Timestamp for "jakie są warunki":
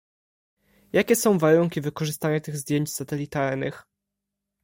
0.93-1.81